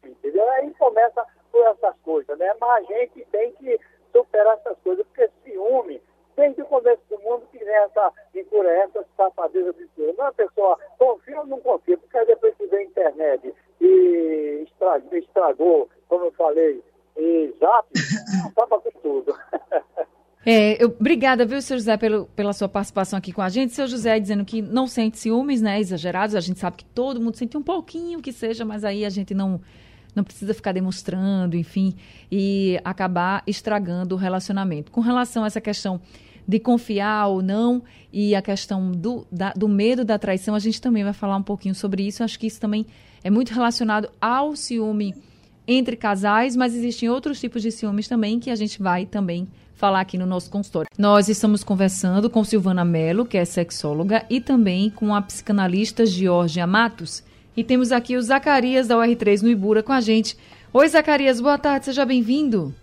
[0.05, 0.49] entendeu?
[0.51, 2.53] Aí começa por essas coisas, né?
[2.61, 3.79] Mas a gente tem que
[4.13, 6.03] superar essas coisas, porque ciúme,
[6.37, 10.13] desde o começo do mundo que vem essa incoerência, essa safadeza de ciúme.
[10.13, 15.91] Uma pessoa confia ou não confia, porque depois que vem a internet e estragou, estragou
[16.09, 16.83] como eu falei,
[17.17, 17.89] e zap.
[20.45, 23.75] É, eu, obrigada, viu, seu José, pelo, pela sua participação aqui com a gente.
[23.75, 26.35] Seu José dizendo que não sente ciúmes, né, exagerados.
[26.35, 29.35] A gente sabe que todo mundo sente um pouquinho que seja, mas aí a gente
[29.35, 29.61] não,
[30.15, 31.95] não precisa ficar demonstrando, enfim,
[32.33, 34.91] e acabar estragando o relacionamento.
[34.91, 36.01] Com relação a essa questão
[36.49, 40.81] de confiar ou não e a questão do, da, do medo da traição, a gente
[40.81, 42.25] também vai falar um pouquinho sobre isso.
[42.25, 42.87] Acho que isso também
[43.23, 45.15] é muito relacionado ao ciúme
[45.73, 50.01] entre casais, mas existem outros tipos de ciúmes também que a gente vai também falar
[50.01, 50.91] aqui no nosso consultório.
[50.99, 56.67] Nós estamos conversando com Silvana Mello, que é sexóloga, e também com a psicanalista Georgia
[56.67, 57.25] Matos.
[57.57, 60.37] E temos aqui o Zacarias da UR3 no Ibura com a gente.
[60.73, 62.75] Oi, Zacarias, boa tarde, seja bem-vindo.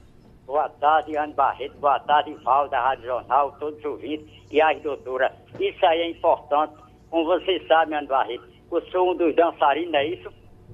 [0.45, 4.81] Boa tarde, Ana Barreto, boa tarde, Val da Rádio Jornal, todos os ouvintes e as
[4.81, 5.33] doutoras.
[5.59, 6.73] Isso aí é importante,
[7.09, 10.29] como vocês sabem, Ana Barreto, eu sou um dos dançarinos, é isso?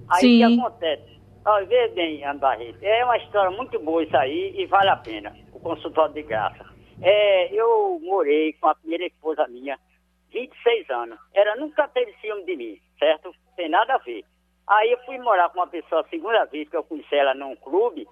[0.10, 0.46] Aí Sim.
[0.46, 1.14] o que acontece?
[1.46, 4.96] Ó, vê bem, Ana Barreto, é uma história muito boa isso aí e vale a
[4.96, 6.66] pena consultório de graça.
[7.02, 9.80] É, eu morei com a primeira esposa minha,
[10.32, 11.18] 26 anos.
[11.34, 13.34] Ela nunca teve ciúme de mim, certo?
[13.56, 14.24] Tem nada a ver.
[14.68, 17.56] Aí eu fui morar com uma pessoa a segunda vez que eu conheci ela num
[17.56, 18.08] clube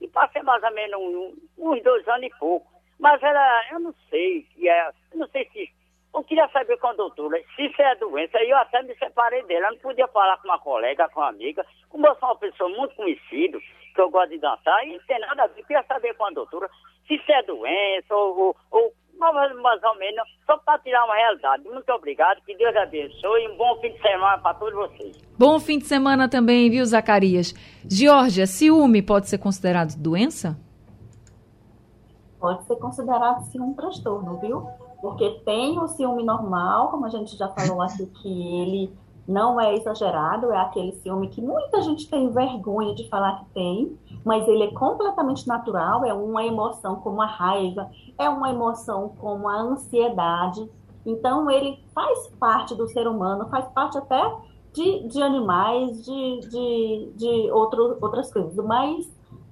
[0.00, 2.70] e passei mais ou menos um, uns dois anos e pouco.
[2.98, 5.79] Mas ela, eu não sei, é, eu não sei se.
[6.12, 8.38] Eu queria saber com a doutora se isso é doença.
[8.38, 9.66] Eu até me separei dela.
[9.66, 11.64] Eu não podia falar com uma colega, com uma amiga.
[11.88, 13.58] Como eu sou uma pessoa muito conhecida,
[13.94, 15.60] que eu gosto de dançar, e não tem nada a ver.
[15.60, 16.68] Eu queria saber com a doutora
[17.06, 21.14] se isso é doença ou, ou, ou mais, mais ou menos, só para tirar uma
[21.14, 21.64] realidade.
[21.64, 25.16] Muito obrigado, que Deus abençoe e um bom fim de semana para todos vocês.
[25.38, 27.52] Bom fim de semana também, viu, Zacarias?
[27.88, 30.58] Georgia, ciúme pode ser considerado doença?
[32.40, 34.66] Pode ser considerado sim um transtorno, viu?
[35.00, 38.92] Porque tem o ciúme normal, como a gente já falou aqui, que ele
[39.26, 43.98] não é exagerado, é aquele ciúme que muita gente tem vergonha de falar que tem,
[44.24, 49.48] mas ele é completamente natural, é uma emoção como a raiva, é uma emoção como
[49.48, 50.68] a ansiedade.
[51.06, 54.20] Então, ele faz parte do ser humano, faz parte até
[54.72, 58.54] de, de animais, de, de, de outro, outras coisas.
[58.56, 59.10] Mas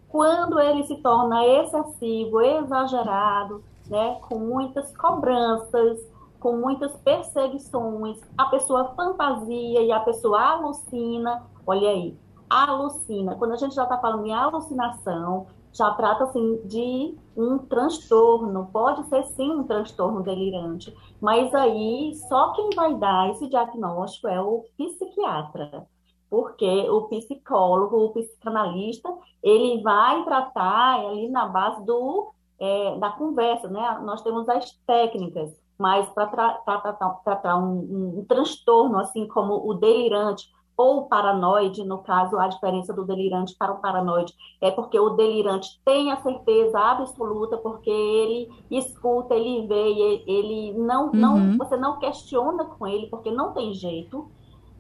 [0.09, 6.01] quando ele se torna excessivo, exagerado, né, com muitas cobranças,
[6.41, 11.45] com muitas perseguições, a pessoa fantasia e a pessoa alucina.
[11.67, 12.17] Olha aí,
[12.49, 13.35] alucina.
[13.37, 19.05] Quando a gente já está falando em alucinação, já trata assim de um transtorno, pode
[19.09, 24.65] ser sim um transtorno delirante, mas aí só quem vai dar esse diagnóstico é o
[24.77, 25.87] psiquiatra,
[26.31, 33.69] porque o psicólogo, o psicanalista, ele vai tratar ali na base do é, da conversa,
[33.69, 34.01] né?
[34.05, 40.49] Nós temos as técnicas, mas para tratar, um, um, um, transtorno, assim como o delirante
[40.77, 45.11] ou o paranoide, no caso, a diferença do delirante para o paranoide é porque o
[45.11, 51.13] delirante tem a certeza absoluta, porque ele escuta, ele vê, ele não, uhum.
[51.15, 54.31] não, você não questiona com ele, porque não tem jeito.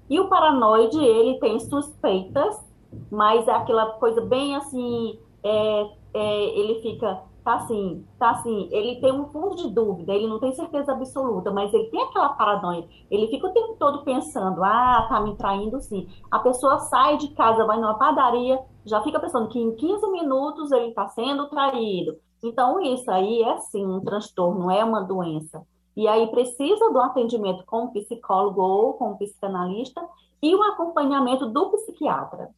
[0.08, 2.64] E o paranoide, ele tem suspeitas,
[3.10, 9.00] mas é aquela coisa bem assim, é, é, ele fica tá assim, tá assim, ele
[9.00, 12.86] tem um fundo de dúvida, ele não tem certeza absoluta, mas ele tem aquela paranoia.
[13.10, 16.06] Ele fica o tempo todo pensando, ah, tá me traindo sim.
[16.30, 20.70] A pessoa sai de casa, vai numa padaria, já fica pensando que em 15 minutos
[20.72, 22.18] ele está sendo traído.
[22.44, 25.66] Então, isso aí é sim um transtorno, é uma doença.
[25.96, 30.06] E aí precisa do atendimento com o psicólogo ou com o psicanalista
[30.42, 32.50] e o acompanhamento do psiquiatra.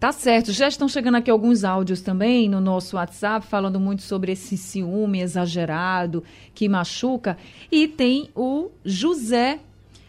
[0.00, 0.50] Tá certo.
[0.50, 5.20] Já estão chegando aqui alguns áudios também no nosso WhatsApp, falando muito sobre esse ciúme
[5.20, 7.36] exagerado que machuca.
[7.70, 9.60] E tem o José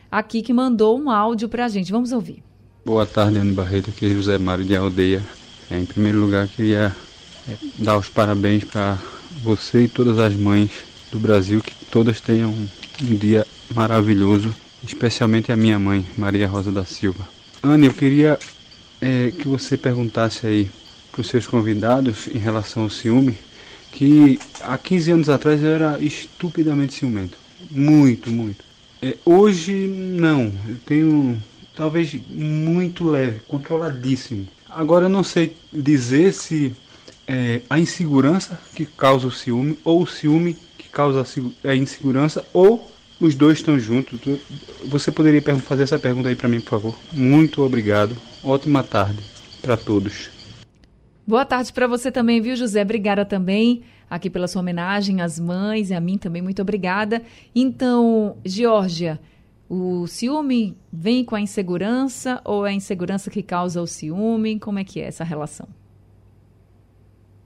[0.09, 1.91] aqui que mandou um áudio para a gente.
[1.91, 2.41] Vamos ouvir.
[2.85, 3.89] Boa tarde, Ana Barreto.
[3.89, 5.21] Aqui é José Mário de Aldeia.
[5.69, 6.95] É, em primeiro lugar, queria
[7.49, 8.97] é, dar os parabéns para
[9.43, 10.71] você e todas as mães
[11.11, 14.55] do Brasil, que todas tenham um dia maravilhoso,
[14.87, 17.27] especialmente a minha mãe, Maria Rosa da Silva.
[17.61, 18.39] Ana, eu queria
[19.01, 20.69] é, que você perguntasse aí
[21.11, 23.37] para os seus convidados em relação ao ciúme,
[23.91, 27.37] que há 15 anos atrás eu era estupidamente ciumento.
[27.69, 28.63] Muito, muito.
[29.01, 30.51] É, hoje, não.
[30.67, 31.41] Eu tenho,
[31.75, 34.47] talvez, muito leve, controladíssimo.
[34.69, 36.73] Agora, eu não sei dizer se
[37.27, 41.25] é a insegurança que causa o ciúme ou o ciúme que causa
[41.63, 44.19] a insegurança ou os dois estão juntos.
[44.85, 46.95] Você poderia fazer essa pergunta aí para mim, por favor?
[47.11, 48.15] Muito obrigado.
[48.43, 49.21] Ótima tarde
[49.61, 50.31] para todos.
[51.27, 52.81] Boa tarde para você também, viu, José?
[52.81, 56.41] Obrigada também aqui pela sua homenagem às mães e a mim também.
[56.41, 57.21] Muito obrigada.
[57.53, 59.19] Então, Georgia,
[59.69, 64.59] o ciúme vem com a insegurança ou é a insegurança que causa o ciúme?
[64.59, 65.67] Como é que é essa relação?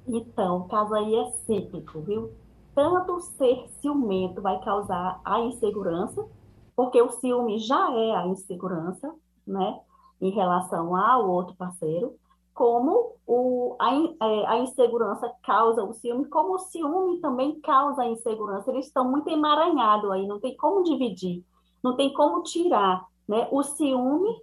[0.08, 2.32] Então, o caso aí é cíclico, viu?
[2.74, 6.26] Tanto ser ciumento vai causar a insegurança,
[6.74, 9.14] porque o ciúme já é a insegurança,
[9.46, 9.80] né?
[10.22, 12.16] Em relação ao outro parceiro,
[12.54, 18.08] como o, a, é, a, insegurança causa o ciúme, como o ciúme também causa a
[18.08, 18.72] insegurança.
[18.72, 21.44] Eles estão muito emaranhados aí, não tem como dividir,
[21.84, 24.42] não tem como tirar né, o ciúme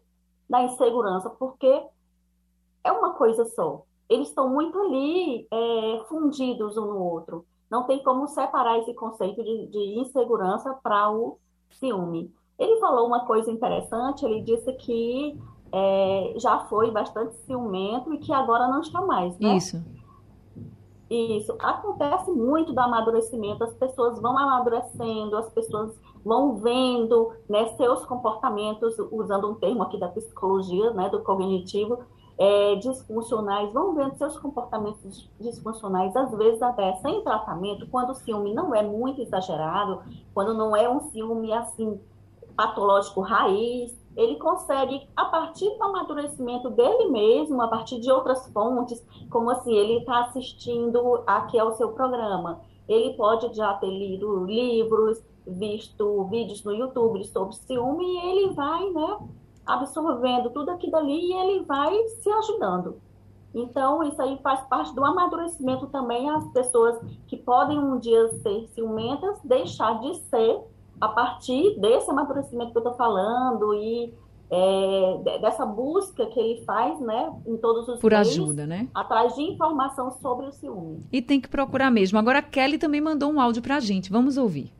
[0.48, 1.82] da insegurança, porque
[2.84, 3.82] é uma coisa só.
[4.08, 7.46] Eles estão muito ali é, fundidos um no outro.
[7.70, 11.38] Não tem como separar esse conceito de, de insegurança para o
[11.70, 12.30] ciúme.
[12.58, 15.40] Ele falou uma coisa interessante, ele disse que
[15.72, 19.56] é, já foi bastante ciumento e que agora não está mais, né?
[19.56, 19.82] Isso.
[21.08, 21.54] Isso.
[21.58, 28.96] Acontece muito do amadurecimento, as pessoas vão amadurecendo, as pessoas vão vendo né, seus comportamentos,
[29.10, 31.98] usando um termo aqui da psicologia, né, do cognitivo,
[32.38, 38.54] é, disfuncionais, vão vendo seus comportamentos disfuncionais, às vezes até sem tratamento, quando o ciúme
[38.54, 40.00] não é muito exagerado,
[40.32, 42.00] quando não é um ciúme assim
[42.56, 49.04] patológico raiz, ele consegue, a partir do amadurecimento dele mesmo, a partir de outras fontes,
[49.30, 55.22] como assim, ele está assistindo aqui ao seu programa, ele pode já ter lido livros,
[55.46, 59.18] visto vídeos no YouTube sobre ciúme, e ele vai, né,
[59.64, 63.00] absorvendo tudo aquilo ali e ele vai se ajudando.
[63.54, 68.66] Então, isso aí faz parte do amadurecimento também, as pessoas que podem um dia ser
[68.68, 70.60] ciumentas, deixar de ser
[71.02, 74.14] a partir desse amadurecimento que eu estou falando e
[74.48, 78.86] é, dessa busca que ele faz, né, em todos os Por meios, ajuda, né?
[78.94, 81.04] Atrás de informação sobre o ciúme.
[81.10, 82.20] E tem que procurar mesmo.
[82.20, 84.12] Agora a Kelly também mandou um áudio para a gente.
[84.12, 84.72] Vamos ouvir.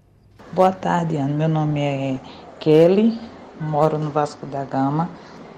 [0.52, 1.34] Boa tarde, Ana.
[1.34, 2.20] Meu nome é
[2.60, 3.18] Kelly,
[3.60, 5.10] moro no Vasco da Gama.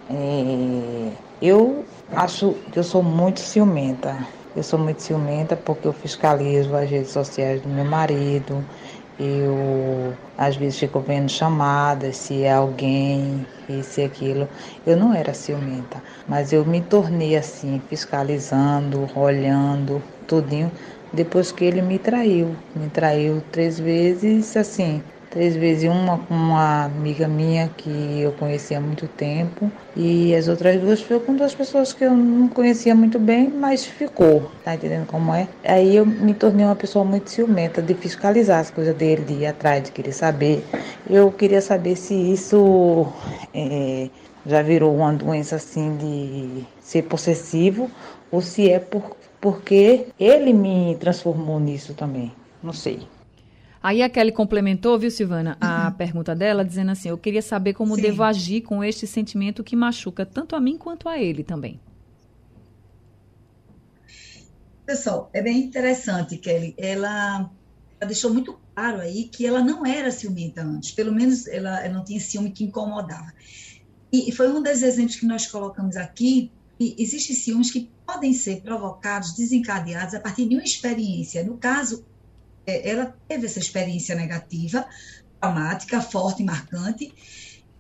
[0.09, 4.17] É, eu acho que eu sou muito ciumenta.
[4.57, 8.65] Eu sou muito ciumenta porque eu fiscalizo as redes sociais do meu marido,
[9.19, 14.49] eu às vezes fico vendo chamadas, se é alguém, isso e aquilo.
[14.85, 20.73] Eu não era ciumenta, mas eu me tornei assim, fiscalizando, olhando, tudinho,
[21.13, 22.63] depois que ele me traiu.
[22.75, 28.79] Me traiu três vezes, assim, três vezes, uma com uma amiga minha que eu conhecia
[28.79, 32.95] há muito tempo e as outras duas foi com duas pessoas que eu não conhecia
[32.95, 35.49] muito bem, mas ficou, tá entendendo como é?
[35.65, 39.47] Aí eu me tornei uma pessoa muito ciumenta de fiscalizar as coisas dele, de ir
[39.47, 40.65] atrás, de querer saber.
[41.11, 43.09] Eu queria saber se isso
[43.53, 44.09] é,
[44.47, 47.91] já virou uma doença assim de ser possessivo
[48.31, 52.33] ou se é por, porque ele me transformou nisso também.
[52.63, 53.14] Não sei.
[53.85, 55.93] Aí a Kelly complementou, viu, Silvana, a uhum.
[55.93, 58.01] pergunta dela, dizendo assim: Eu queria saber como Sim.
[58.01, 61.79] devo agir com este sentimento que machuca tanto a mim quanto a ele também.
[64.87, 66.75] Pessoal, é bem interessante, Kelly.
[66.79, 67.51] Ela,
[68.01, 71.93] ela, deixou muito claro aí que ela não era ciumenta antes, pelo menos ela, ela
[71.93, 73.35] não tinha ciúme que incomodava.
[74.11, 78.33] E, e foi um dos exemplos que nós colocamos aqui, que existem ciúmes que podem
[78.33, 81.45] ser provocados, desencadeados a partir de uma experiência.
[81.45, 82.03] No caso,
[82.67, 84.87] ela teve essa experiência negativa,
[85.41, 87.13] traumática, forte e marcante,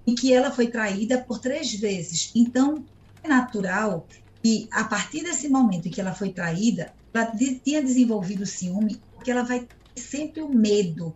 [0.07, 2.31] em que ela foi traída por três vezes.
[2.35, 2.85] Então,
[3.23, 4.07] é natural
[4.43, 7.33] que, a partir desse momento em que ela foi traída, ela
[7.65, 11.15] tinha desenvolvido ciúme, porque ela vai ter sempre o medo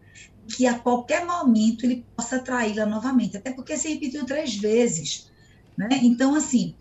[0.57, 5.31] que a qualquer momento ele possa traí-la novamente, até porque se repetiu três vezes.
[5.77, 5.89] Né?
[6.03, 6.75] Então, assim,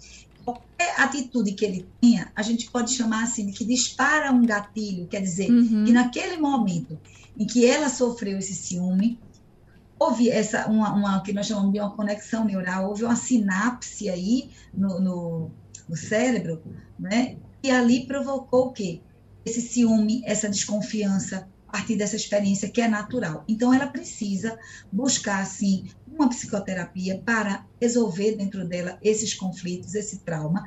[0.48, 5.06] qualquer atitude que ele tenha, a gente pode chamar assim, de que dispara um gatilho,
[5.08, 5.84] quer dizer, uhum.
[5.84, 6.98] que naquele momento
[7.38, 9.20] em que ela sofreu esse ciúme,
[10.00, 14.50] houve essa, uma, uma, que nós chamamos de uma conexão neural, houve uma sinapse aí
[14.74, 15.52] no, no,
[15.90, 16.62] no cérebro,
[16.98, 17.36] né?
[17.62, 19.02] E ali provocou o quê?
[19.46, 23.44] Esse ciúme, essa desconfiança, a partir dessa experiência que é natural.
[23.48, 24.58] Então, ela precisa
[24.92, 30.66] buscar, assim, uma psicoterapia para resolver dentro dela esses conflitos, esse trauma,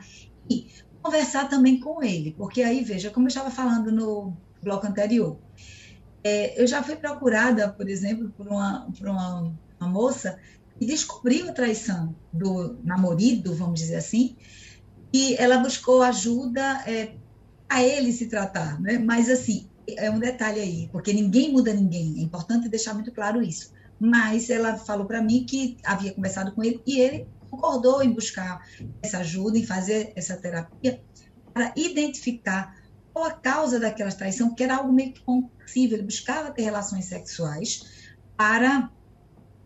[0.49, 0.69] e
[1.03, 5.39] conversar também com ele, porque aí, veja, como eu estava falando no bloco anterior,
[6.23, 10.39] é, eu já fui procurada, por exemplo, por uma, por uma, uma moça
[10.79, 14.37] que descobriu a traição do namorado, vamos dizer assim,
[15.13, 17.15] e ela buscou ajuda é,
[17.69, 18.99] a ele se tratar, né?
[18.99, 23.43] Mas assim, é um detalhe aí, porque ninguém muda ninguém, é importante deixar muito claro
[23.43, 23.73] isso.
[23.99, 28.65] Mas ela falou para mim que havia conversado com ele e ele concordou em buscar
[29.03, 31.03] essa ajuda, em fazer essa terapia,
[31.53, 32.75] para identificar
[33.13, 35.95] qual a causa daquela traição, que era algo meio que compulsivo.
[35.95, 38.91] Ele buscava ter relações sexuais para,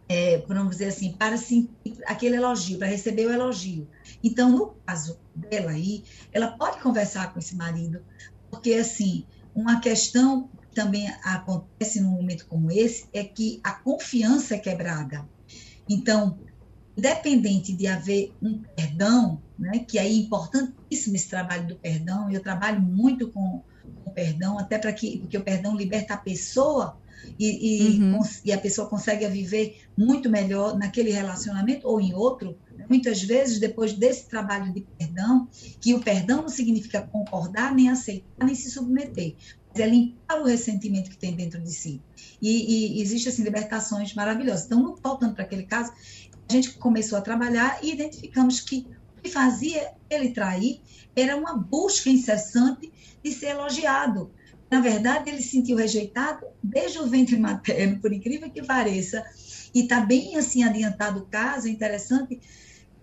[0.08, 1.70] é, vamos dizer assim, para sentir
[2.06, 3.88] aquele elogio, para receber o elogio.
[4.22, 8.02] Então, no caso dela aí, ela pode conversar com esse marido,
[8.50, 14.54] porque assim, uma questão que também acontece num momento como esse é que a confiança
[14.54, 15.28] é quebrada.
[15.88, 16.38] Então,
[16.96, 22.42] independente de haver um perdão, né, que aí é importantíssimo esse trabalho do perdão, eu
[22.42, 23.62] trabalho muito com
[24.04, 26.98] o perdão, até para que, porque o perdão liberta a pessoa
[27.38, 28.20] e, e, uhum.
[28.44, 32.56] e, a pessoa consegue viver muito melhor naquele relacionamento ou em outro.
[32.88, 35.48] Muitas vezes, depois desse trabalho de perdão,
[35.80, 39.34] que o perdão não significa concordar, nem aceitar, nem se submeter,
[39.70, 42.00] mas é limpar o ressentimento que tem dentro de si.
[42.40, 44.66] E, e existe assim libertações maravilhosas.
[44.66, 45.92] Então, voltando para aquele caso,
[46.48, 48.86] a gente começou a trabalhar e identificamos que
[49.18, 50.80] o que fazia ele trair
[51.16, 52.92] era uma busca incessante
[53.22, 54.30] de ser elogiado.
[54.74, 59.24] Na verdade, ele se sentiu rejeitado desde o ventre materno, por incrível que pareça,
[59.72, 62.40] e está bem assim adiantado o caso, é interessante,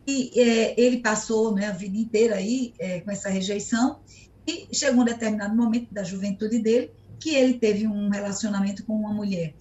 [0.06, 4.02] e é, ele passou né, a vida inteira aí é, com essa rejeição,
[4.46, 9.14] e chegou um determinado momento da juventude dele que ele teve um relacionamento com uma
[9.14, 9.54] mulher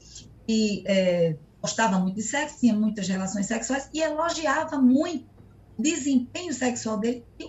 [0.49, 5.27] que é, gostava muito de sexo, tinha muitas relações sexuais e elogiava muito
[5.79, 7.45] o desempenho sexual dele e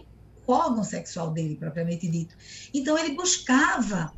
[0.45, 2.35] o órgão sexual dele, propriamente dito.
[2.73, 4.13] Então, ele buscava,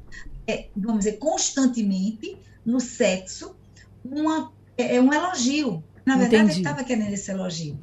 [0.48, 3.56] é, vamos dizer, constantemente no sexo
[4.04, 5.84] uma, é, um elogio.
[6.06, 6.60] Na verdade, Entendi.
[6.60, 7.80] ele estava querendo esse elogio.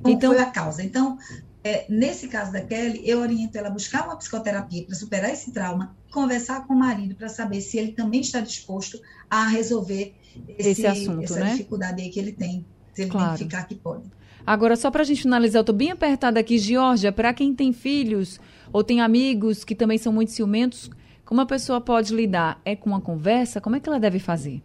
[0.00, 0.82] Qual então, foi a causa?
[0.82, 1.18] Então,
[1.64, 5.50] é, nesse caso da Kelly, eu oriento ela a buscar uma psicoterapia para superar esse
[5.50, 10.14] trauma, conversar com o marido para saber se ele também está disposto a resolver
[10.56, 11.50] esse, esse assunto, essa né?
[11.50, 13.34] dificuldade aí que ele tem, se ele claro.
[13.34, 14.04] identificar que pode.
[14.46, 17.72] Agora, só para a gente finalizar, eu estou bem apertada aqui, Georgia, para quem tem
[17.72, 18.38] filhos
[18.72, 20.88] ou tem amigos que também são muito ciumentos,
[21.26, 22.60] como a pessoa pode lidar?
[22.64, 23.60] É com uma conversa?
[23.60, 24.62] Como é que ela deve fazer?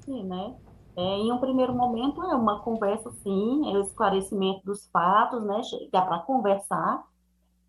[0.00, 0.54] Sim, né?
[0.96, 5.62] É, em um primeiro momento é uma conversa, sim, é o esclarecimento dos fatos, né?
[5.62, 7.06] Chegar para conversar,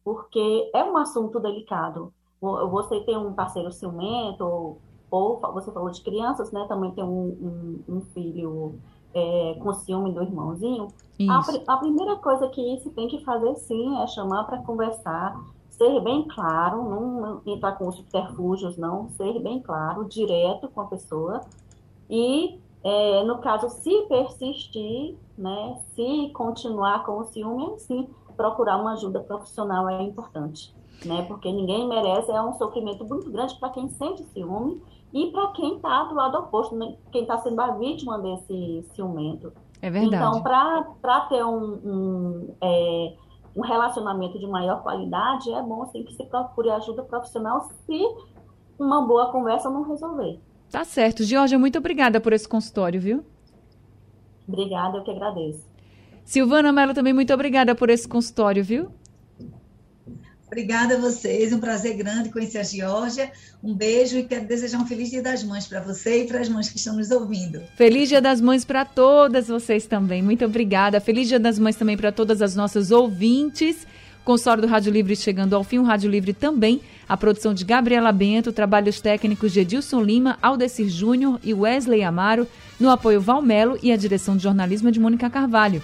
[0.03, 2.11] porque é um assunto delicado.
[2.41, 4.81] Você tem um parceiro ciumento, ou,
[5.11, 6.65] ou você falou de crianças, né?
[6.67, 8.79] Também tem um, um, um filho
[9.13, 10.87] é, com ciúme do irmãozinho.
[11.29, 15.39] A, a, primeira coisa que se tem que fazer, sim, é chamar para conversar,
[15.79, 20.85] ser bem claro, não entrar com os subterfúgios, não, ser bem claro, direto com a
[20.85, 21.41] pessoa
[22.09, 28.93] e é, no caso, se persistir, né, se continuar com o ciúme, sim, procurar uma
[28.93, 30.73] ajuda profissional é importante,
[31.05, 34.81] né, porque ninguém merece, é um sofrimento muito grande para quem sente ciúme
[35.13, 39.51] e para quem está do lado oposto, né, quem está sendo a vítima desse ciumento.
[39.81, 40.15] É verdade.
[40.15, 43.13] Então, para ter um, um, é,
[43.59, 48.01] um relacionamento de maior qualidade, é bom assim, que se procure ajuda profissional se
[48.79, 50.39] uma boa conversa não resolver.
[50.71, 51.23] Tá certo.
[51.23, 53.25] Georgia, muito obrigada por esse consultório, viu?
[54.47, 55.67] Obrigada, eu que agradeço.
[56.23, 58.91] Silvana Mello, também muito obrigada por esse consultório, viu?
[60.51, 63.31] Obrigada a vocês, um prazer grande conhecer a Geórgia.
[63.63, 66.49] Um beijo e quero desejar um feliz Dia das Mães para você e para as
[66.49, 67.61] mães que estão nos ouvindo.
[67.75, 70.23] Feliz Dia das Mães para todas vocês também.
[70.23, 70.99] Muito obrigada.
[70.99, 73.85] Feliz Dia das Mães também para todas as nossas ouvintes.
[74.25, 76.81] Consórcio do Rádio Livre chegando ao fim, o Rádio Livre também.
[77.07, 82.47] A produção de Gabriela Bento, trabalhos técnicos de Edilson Lima, Aldecir Júnior e Wesley Amaro,
[82.79, 85.83] no apoio Valmelo e a direção de jornalismo de Mônica Carvalho.